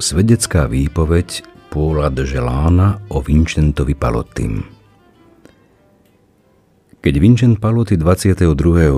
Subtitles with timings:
[0.00, 4.64] Svedecká výpoveď Paula de Želána o Vincentovi Palottim.
[7.04, 8.48] Keď Vincent Palotti 22.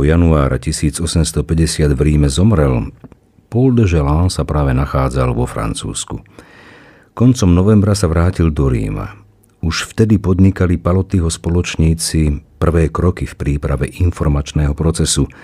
[0.06, 1.42] januára 1850
[1.90, 2.94] v Ríme zomrel,
[3.50, 6.22] Paul de Gelán sa práve nachádzal vo Francúzsku.
[7.18, 9.18] Koncom novembra sa vrátil do Ríma.
[9.58, 15.26] Už vtedy podnikali Palottiho spoločníci prvé kroky v príprave informačného procesu–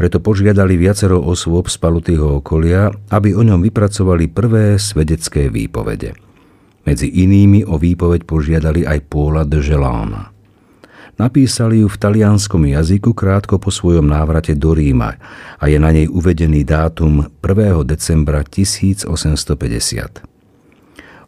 [0.00, 6.16] preto požiadali viacero osôb z Palutýho okolia, aby o ňom vypracovali prvé svedecké výpovede.
[6.88, 10.32] Medzi inými o výpoveď požiadali aj Paula de Gelána.
[11.20, 15.20] Napísali ju v talianskom jazyku krátko po svojom návrate do Ríma
[15.60, 17.84] a je na nej uvedený dátum 1.
[17.84, 20.29] decembra 1850.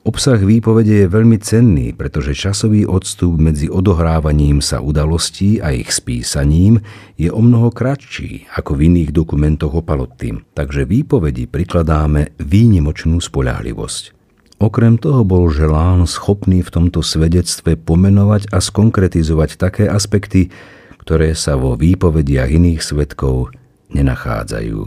[0.02, 6.82] Obsah výpovede je veľmi cenný, pretože časový odstup medzi odohrávaním sa udalostí a ich spísaním
[7.14, 14.18] je o mnoho kratší ako v iných dokumentoch o Palottym, takže výpovedi prikladáme výnimočnú spoľahlivosť.
[14.58, 20.50] Okrem toho bol Želán schopný v tomto svedectve pomenovať a skonkretizovať také aspekty,
[20.98, 23.54] ktoré sa vo výpovediach iných svetkov
[23.94, 24.82] nenachádzajú.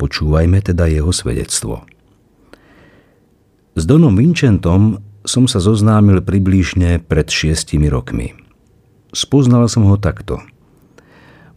[0.00, 1.97] Počúvajme teda jeho svedectvo.
[3.78, 8.34] S Donom Vincentom som sa zoznámil približne pred šiestimi rokmi.
[9.14, 10.42] Spoznal som ho takto.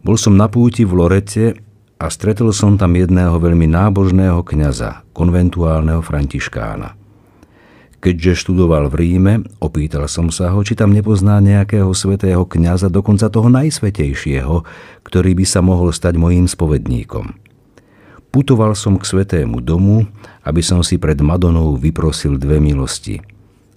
[0.06, 1.58] Bol som na púti v Lorete
[1.98, 6.94] a stretol som tam jedného veľmi nábožného kňaza, konventuálneho františkána.
[7.98, 13.34] Keďže študoval v Ríme, opýtal som sa ho, či tam nepozná nejakého svetého kňaza, dokonca
[13.34, 14.62] toho najsvetejšieho,
[15.02, 17.34] ktorý by sa mohol stať mojím spovedníkom.
[18.32, 20.08] Putoval som k svetému domu,
[20.40, 23.20] aby som si pred Madonou vyprosil dve milosti.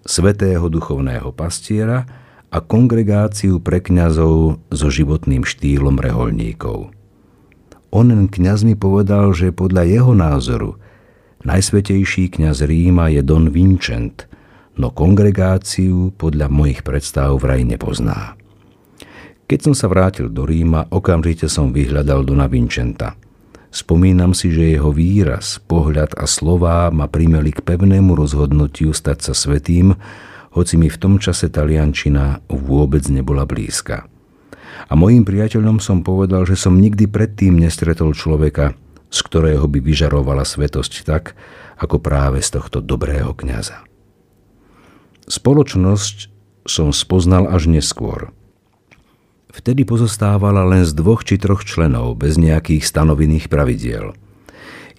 [0.08, 2.08] Svetého duchovného pastiera
[2.48, 6.88] a kongregáciu pre kňazov so životným štýlom reholníkov.
[7.92, 10.80] Onen kňaz mi povedal, že podľa jeho názoru
[11.44, 14.23] najsvetejší kňaz Ríma je Don Vincent,
[14.80, 18.39] no kongregáciu podľa mojich predstav vraj nepozná.
[19.52, 23.20] Keď som sa vrátil do Ríma, okamžite som vyhľadal Dona Vincenta–
[23.75, 29.33] Spomínam si, že jeho výraz, pohľad a slová ma primeli k pevnému rozhodnutiu stať sa
[29.36, 29.99] svetým,
[30.55, 34.08] hoci mi v tom čase taliančina vôbec nebola blízka.
[34.87, 38.80] A mojim priateľom som povedal, že som nikdy predtým nestretol človeka,
[39.11, 41.35] z ktorého by vyžarovala svetosť tak,
[41.75, 43.83] ako práve z tohto dobrého kňaza.
[45.27, 46.31] Spoločnosť
[46.64, 48.31] som spoznal až neskôr–
[49.55, 54.11] Vtedy pozostávala len z dvoch či troch členov, bez nejakých stanovených pravidiel.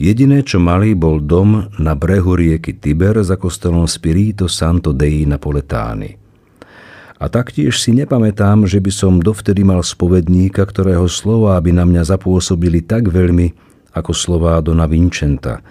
[0.00, 6.16] Jediné, čo mali, bol dom na brehu rieky Tiber za kostolom Spirito Santo Dei Napoletány.
[7.16, 12.16] A taktiež si nepamätám, že by som dovtedy mal spovedníka, ktorého slova by na mňa
[12.16, 13.56] zapôsobili tak veľmi,
[13.96, 15.64] ako slová Dona Vincenta,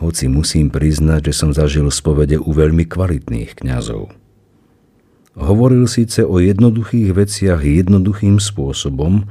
[0.00, 4.23] hoci musím priznať, že som zažil spovede u veľmi kvalitných kňazov.
[5.34, 9.26] Hovoril síce o jednoduchých veciach jednoduchým spôsobom,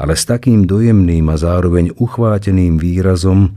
[0.00, 3.52] ale s takým dojemným a zároveň uchváteným výrazom,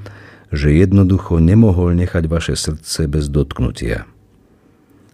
[0.51, 4.03] že jednoducho nemohol nechať vaše srdce bez dotknutia.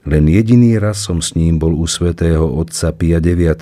[0.09, 3.61] Len jediný raz som s ním bol u svätého otca Pia IX.,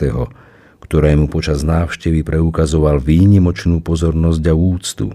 [0.80, 5.08] ktorému počas návštevy preukazoval výnimočnú pozornosť a úctu.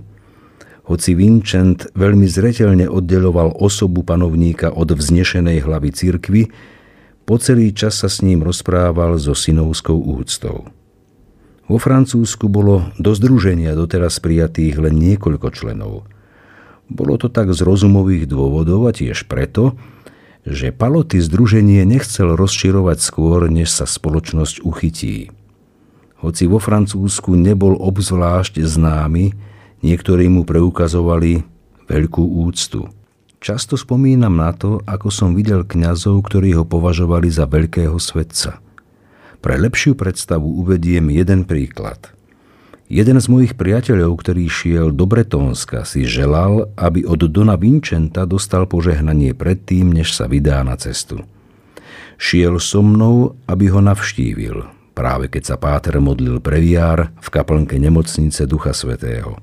[0.85, 6.43] Hoci Vincent veľmi zretelne oddeloval osobu panovníka od vznešenej hlavy cirkvy,
[7.25, 10.69] po celý čas sa s ním rozprával so synovskou úctou.
[11.65, 16.05] Vo Francúzsku bolo do združenia doteraz prijatých len niekoľko členov.
[16.93, 19.73] Bolo to tak z rozumových dôvodov a tiež preto,
[20.45, 25.33] že Paloty združenie nechcel rozširovať skôr, než sa spoločnosť uchytí.
[26.21, 29.33] Hoci vo Francúzsku nebol obzvlášť známy,
[29.81, 31.49] niektorí mu preukazovali
[31.89, 32.93] veľkú úctu.
[33.45, 38.57] Často spomínam na to, ako som videl kňazov, ktorí ho považovali za veľkého svetca.
[39.45, 42.09] Pre lepšiu predstavu uvediem jeden príklad.
[42.89, 48.65] Jeden z mojich priateľov, ktorý šiel do Bretónska, si želal, aby od Dona Vincenta dostal
[48.65, 51.21] požehnanie predtým, než sa vydá na cestu.
[52.17, 54.65] Šiel so mnou, aby ho navštívil,
[54.97, 59.37] práve keď sa Páter modlil pre viár v kaplnke nemocnice Ducha Svetého.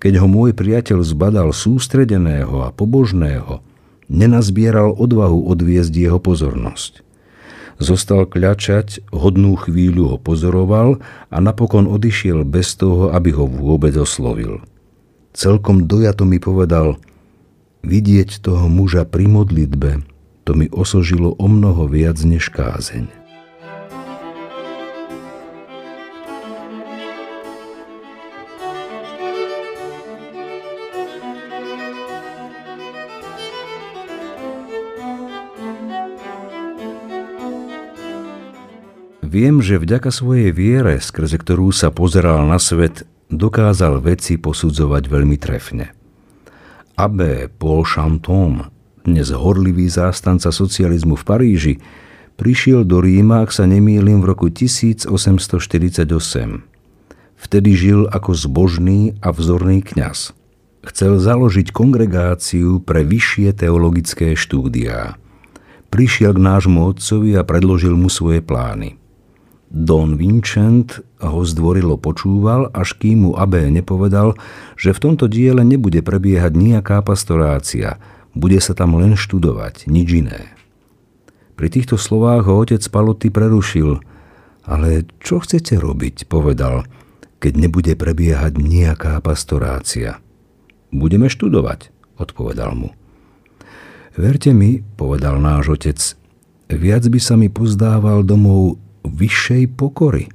[0.00, 3.60] Keď ho môj priateľ zbadal sústredeného a pobožného,
[4.08, 7.04] nenazbieral odvahu odviezť jeho pozornosť.
[7.80, 14.64] Zostal kľačať, hodnú chvíľu ho pozoroval a napokon odišiel bez toho, aby ho vôbec oslovil.
[15.36, 16.96] Celkom dojato mi povedal,
[17.84, 20.04] vidieť toho muža pri modlitbe,
[20.48, 23.19] to mi osožilo o mnoho viac než kázeň.
[39.30, 45.38] Viem, že vďaka svojej viere, skrze ktorú sa pozeral na svet, dokázal veci posudzovať veľmi
[45.38, 45.94] trefne.
[46.98, 48.74] Abbé Paul Chanton,
[49.06, 51.74] dnes horlivý zástanca socializmu v Paríži,
[52.42, 55.06] prišiel do Ríma, ak sa nemýlim, v roku 1848.
[57.38, 60.34] Vtedy žil ako zbožný a vzorný kňaz.
[60.90, 65.14] Chcel založiť kongregáciu pre vyššie teologické štúdiá.
[65.86, 68.99] Prišiel k nášmu otcovi a predložil mu svoje plány.
[69.70, 74.34] Don Vincent ho zdvorilo počúval, až kým mu Abé nepovedal,
[74.74, 78.02] že v tomto diele nebude prebiehať nejaká pastorácia,
[78.34, 80.50] bude sa tam len študovať, nič iné.
[81.54, 84.02] Pri týchto slovách ho otec Paloty prerušil.
[84.64, 86.88] Ale čo chcete robiť, povedal,
[87.36, 90.24] keď nebude prebiehať nejaká pastorácia?
[90.88, 92.90] Budeme študovať, odpovedal mu.
[94.16, 95.98] Verte mi, povedal náš otec,
[96.72, 100.28] viac by sa mi pozdával domov vyššej pokory,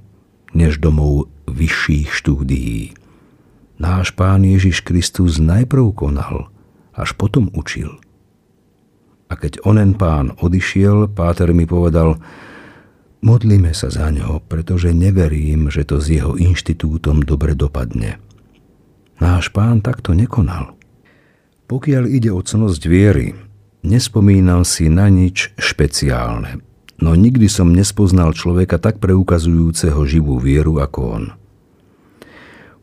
[0.55, 2.95] než domov vyšších štúdií.
[3.75, 6.47] Náš pán Ježiš Kristus najprv konal,
[6.95, 7.99] až potom učil.
[9.27, 12.21] A keď onen pán odišiel, páter mi povedal,
[13.19, 18.21] modlíme sa za ňo, pretože neverím, že to s jeho inštitútom dobre dopadne.
[19.19, 20.77] Náš pán takto nekonal.
[21.65, 23.33] Pokiaľ ide o cnosť viery,
[23.81, 26.64] nespomínam si na nič špeciálne
[26.99, 31.25] no nikdy som nespoznal človeka tak preukazujúceho živú vieru ako on.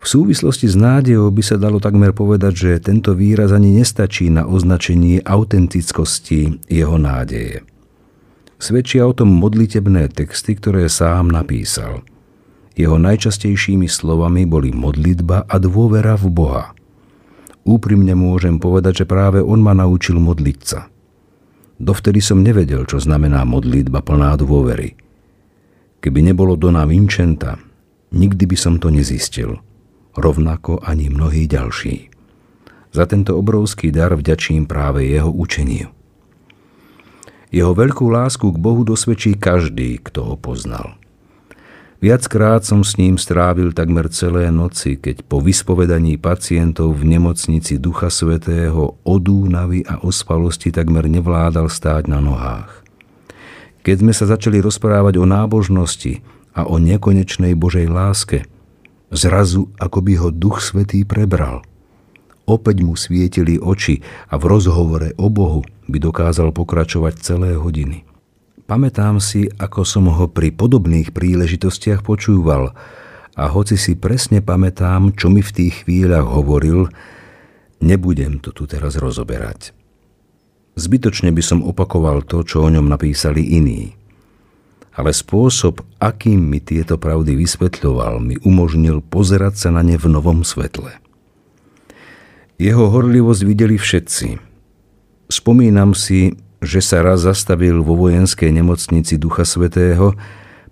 [0.02, 4.50] V súvislosti s nádejou by sa dalo takmer povedať, že tento výraz ani nestačí na
[4.50, 7.62] označenie autentickosti jeho nádeje.
[8.58, 12.02] Svedčia o tom modlitebné texty, ktoré sám napísal.
[12.74, 16.64] Jeho najčastejšími slovami boli modlitba a dôvera v Boha.
[17.62, 20.80] Úprimne môžem povedať, že práve on ma naučil modliť sa–
[21.80, 24.98] Dovtedy som nevedel, čo znamená modlitba plná dôvery.
[26.02, 27.56] Keby nebolo Dona Vincenta,
[28.12, 29.62] nikdy by som to nezistil.
[30.12, 32.12] Rovnako ani mnohí ďalší.
[32.92, 35.88] Za tento obrovský dar vďačím práve jeho učeniu.
[37.52, 41.01] Jeho veľkú lásku k Bohu dosvedčí každý, kto ho poznal.
[42.02, 48.10] Viackrát som s ním strávil takmer celé noci, keď po vyspovedaní pacientov v nemocnici Ducha
[48.10, 52.82] Svetého od únavy a ospalosti takmer nevládal stáť na nohách.
[53.86, 56.26] Keď sme sa začali rozprávať o nábožnosti
[56.58, 58.50] a o nekonečnej Božej láske,
[59.14, 61.62] zrazu ako by ho Duch Svetý prebral.
[62.50, 68.02] Opäť mu svietili oči a v rozhovore o Bohu by dokázal pokračovať celé hodiny.
[68.72, 72.72] Pamätám si, ako som ho pri podobných príležitostiach počúval
[73.36, 76.88] a hoci si presne pamätám, čo mi v tých chvíľach hovoril,
[77.84, 79.76] nebudem to tu teraz rozoberať.
[80.80, 83.92] Zbytočne by som opakoval to, čo o ňom napísali iní.
[84.96, 90.48] Ale spôsob, akým mi tieto pravdy vysvetľoval, mi umožnil pozerať sa na ne v novom
[90.48, 90.96] svetle.
[92.56, 94.40] Jeho horlivosť videli všetci.
[95.28, 100.14] Spomínam si, že sa raz zastavil vo vojenskej nemocnici Ducha Svetého,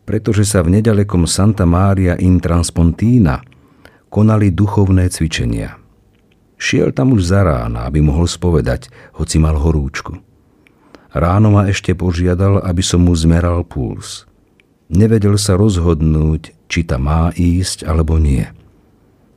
[0.06, 3.42] pretože sa v nedalekom Santa Mária in Transpontína
[4.06, 5.78] konali duchovné cvičenia.
[6.60, 8.86] Šiel tam už za rána, aby mohol spovedať,
[9.18, 10.22] hoci mal horúčku.
[11.10, 14.30] Ráno ma ešte požiadal, aby som mu zmeral puls.
[14.90, 18.46] Nevedel sa rozhodnúť, či tam má ísť alebo nie.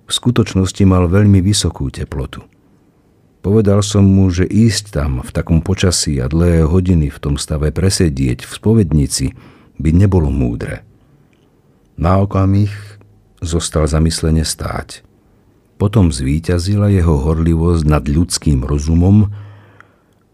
[0.06, 2.46] V skutočnosti mal veľmi vysokú teplotu.
[3.44, 7.76] Povedal som mu, že ísť tam v takom počasí a dlhé hodiny v tom stave
[7.76, 9.36] presedieť v spovednici
[9.76, 10.88] by nebolo múdre.
[12.00, 12.72] Na okamih
[13.44, 15.04] zostal zamyslene stáť.
[15.76, 19.28] Potom zvíťazila jeho horlivosť nad ľudským rozumom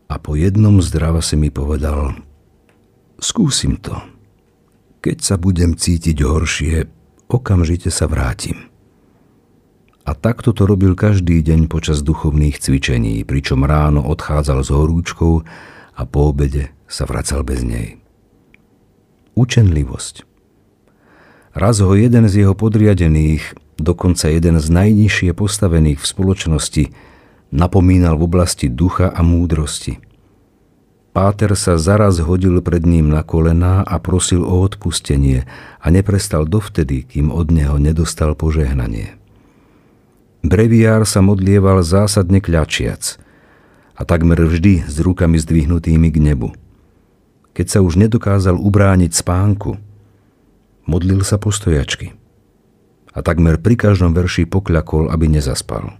[0.05, 2.13] a po jednom zdrava si mi povedal
[3.17, 3.97] skúsim to.
[5.01, 6.85] Keď sa budem cítiť horšie,
[7.25, 8.68] okamžite sa vrátim.
[10.09, 15.45] A takto to robil každý deň počas duchovných cvičení, pričom ráno odchádzal s horúčkou
[15.93, 18.01] a po obede sa vracal bez nej.
[19.37, 20.25] Učenlivosť.
[21.53, 26.83] Raz ho jeden z jeho podriadených, dokonca jeden z najnižšie postavených v spoločnosti,
[27.53, 30.01] napomínal v oblasti ducha a múdrosti.
[31.13, 35.45] Páter sa zaraz hodil pred ním na kolená a prosil o odpustenie
[35.77, 39.18] a neprestal dovtedy, kým od neho nedostal požehnanie.
[40.39, 43.19] Breviár sa modlieval zásadne kľačiac
[43.99, 46.55] a takmer vždy s rukami zdvihnutými k nebu.
[47.51, 49.75] Keď sa už nedokázal ubrániť spánku,
[50.87, 52.15] modlil sa postojačky
[53.11, 55.99] a takmer pri každom verši pokľakol, aby nezaspal.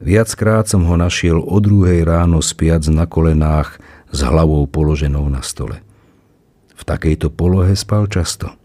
[0.00, 3.76] Viackrát som ho našiel o druhej ráno spiac na kolenách
[4.08, 5.84] s hlavou položenou na stole.
[6.72, 8.56] V takejto polohe spal často.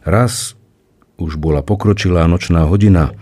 [0.00, 0.56] Raz
[1.20, 3.12] už bola pokročilá nočná hodina,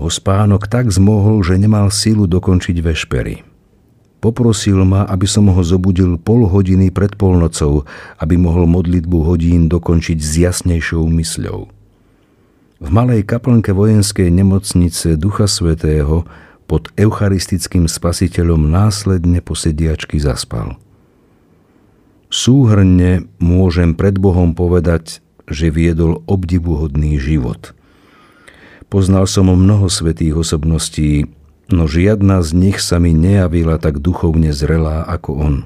[0.00, 3.44] ho spánok tak zmohol, že nemal sílu dokončiť vešpery.
[4.20, 7.84] Poprosil ma, aby som ho zobudil pol hodiny pred polnocou,
[8.16, 11.60] aby mohol modlitbu hodín dokončiť s jasnejšou mysľou.
[12.80, 16.24] V malej kaplnke vojenskej nemocnice Ducha Svetého
[16.64, 20.80] pod eucharistickým spasiteľom následne po sediačky zaspal.
[22.32, 25.20] Súhrne môžem pred Bohom povedať,
[25.50, 27.70] že viedol obdivuhodný život–
[28.90, 31.30] Poznal som mnoho svetých osobností,
[31.70, 35.56] no žiadna z nich sa mi nejavila tak duchovne zrelá ako on.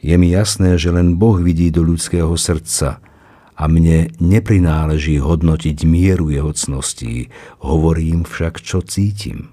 [0.00, 3.04] Je mi jasné, že len Boh vidí do ľudského srdca
[3.52, 7.28] a mne neprináleží hodnotiť mieru jeho cností,
[7.60, 9.52] hovorím však, čo cítim.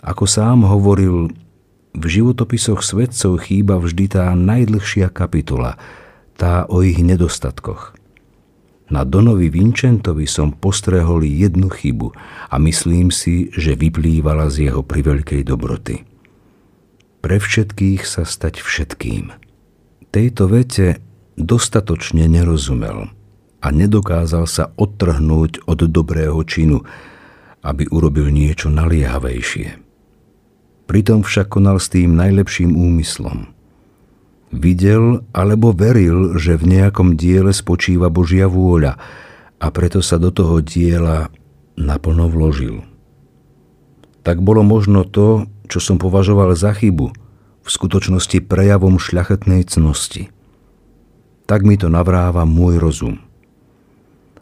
[0.00, 1.28] Ako sám hovoril,
[1.92, 5.76] v životopisoch svetcov chýba vždy tá najdlhšia kapitola,
[6.40, 7.92] tá o ich nedostatkoch–
[8.90, 12.10] na Donovi Vincentovi som postrehol jednu chybu
[12.50, 16.02] a myslím si, že vyplývala z jeho priveľkej dobroty.
[17.22, 19.30] Pre všetkých sa stať všetkým.
[20.10, 20.98] Tejto vete
[21.38, 23.14] dostatočne nerozumel
[23.62, 26.82] a nedokázal sa odtrhnúť od dobrého činu,
[27.62, 29.78] aby urobil niečo naliehavejšie.
[30.90, 33.46] Pritom však konal s tým najlepším úmyslom–
[34.50, 38.98] Videl alebo veril, že v nejakom diele spočíva Božia vôľa
[39.62, 41.30] a preto sa do toho diela
[41.78, 42.82] naplno vložil.
[44.26, 47.14] Tak bolo možno to, čo som považoval za chybu,
[47.62, 50.34] v skutočnosti prejavom šľachetnej cnosti.
[51.46, 53.22] Tak mi to navráva môj rozum.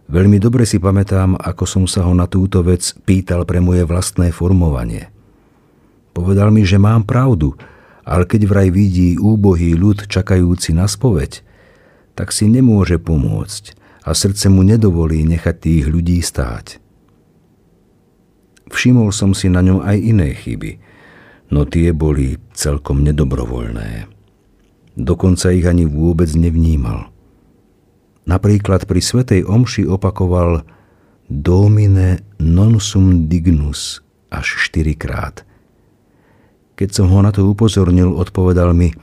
[0.08, 4.32] Veľmi dobre si pamätám, ako som sa ho na túto vec pýtal pre moje vlastné
[4.32, 5.12] formovanie.
[6.16, 7.52] Povedal mi, že mám pravdu,
[8.08, 11.44] ale keď vraj vidí úbohý ľud čakajúci na spoveď,
[12.16, 13.76] tak si nemôže pomôcť
[14.08, 16.80] a srdce mu nedovolí nechať tých ľudí stáť.
[18.72, 20.80] Všimol som si na ňom aj iné chyby,
[21.52, 24.08] no tie boli celkom nedobrovoľné.
[24.96, 27.12] Dokonca ich ani vôbec nevnímal.
[28.24, 30.64] Napríklad pri Svetej Omši opakoval
[31.28, 34.00] Domine non sum dignus
[34.32, 35.44] až štyrikrát–
[36.78, 38.94] keď som ho na to upozornil, odpovedal mi,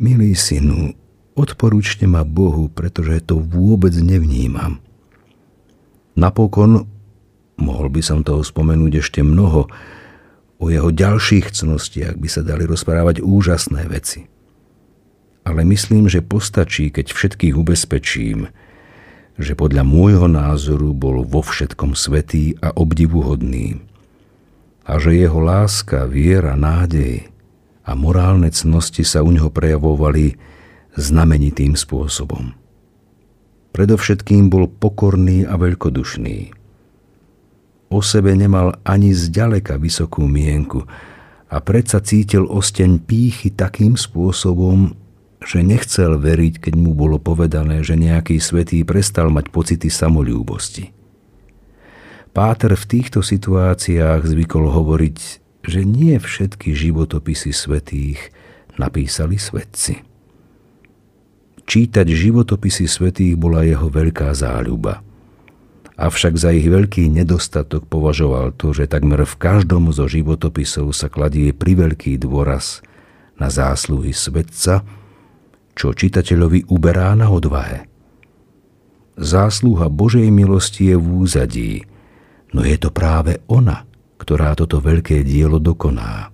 [0.00, 0.96] milý synu,
[1.36, 4.80] odporúčte ma Bohu, pretože to vôbec nevnímam.
[6.16, 6.88] Napokon,
[7.60, 9.68] mohol by som toho spomenúť ešte mnoho,
[10.56, 14.24] o jeho ďalších cnostiach by sa dali rozprávať úžasné veci.
[15.44, 18.48] Ale myslím, že postačí, keď všetkých ubezpečím,
[19.36, 23.84] že podľa môjho názoru bol vo všetkom svetý a obdivuhodný
[24.86, 27.26] a že jeho láska, viera, nádej
[27.82, 30.38] a morálne cnosti sa u neho prejavovali
[30.94, 32.54] znamenitým spôsobom.
[33.74, 36.54] Predovšetkým bol pokorný a veľkodušný.
[37.92, 40.88] O sebe nemal ani zďaleka vysokú mienku
[41.46, 44.96] a predsa cítil osteň pýchy takým spôsobom,
[45.44, 50.95] že nechcel veriť, keď mu bolo povedané, že nejaký svetý prestal mať pocity samolúbosti.
[52.36, 55.18] Páter v týchto situáciách zvykol hovoriť,
[55.64, 58.20] že nie všetky životopisy svetých
[58.76, 60.04] napísali svetci.
[61.64, 65.00] Čítať životopisy svetých bola jeho veľká záľuba.
[65.96, 71.56] Avšak za ich veľký nedostatok považoval to, že takmer v každom zo životopisov sa kladie
[71.56, 72.84] priveľký dôraz
[73.40, 74.84] na zásluhy svetca,
[75.72, 77.88] čo čitateľovi uberá na odvahe.
[79.16, 81.72] Zásluha Božej milosti je v úzadí–
[82.56, 83.84] no je to práve ona,
[84.16, 86.32] ktorá toto veľké dielo dokoná.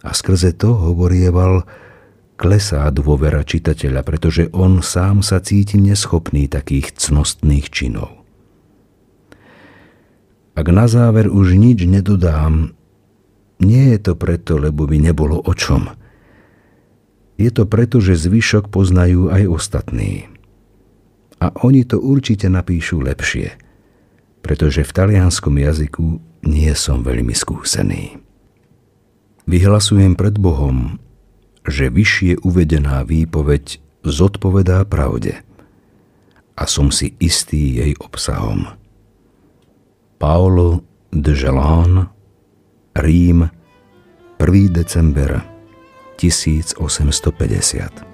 [0.00, 1.68] A skrze to, hovorieval,
[2.40, 8.24] klesá dôvera čitateľa, pretože on sám sa cíti neschopný takých cnostných činov.
[10.56, 12.72] Ak na záver už nič nedodám,
[13.60, 15.92] nie je to preto, lebo by nebolo o čom.
[17.36, 20.26] Je to preto, že zvyšok poznajú aj ostatní.
[21.38, 23.52] A oni to určite napíšu lepšie–
[24.42, 28.18] pretože v talianskom jazyku nie som veľmi skúsený.
[29.46, 30.98] Vyhlasujem pred Bohom,
[31.66, 35.42] že vyššie uvedená výpoveď zodpovedá pravde
[36.58, 38.66] a som si istý jej obsahom.
[40.18, 42.06] Paolo de Gelon,
[42.94, 43.50] Rím,
[44.38, 44.74] 1.
[44.74, 45.42] december
[46.18, 48.11] 1850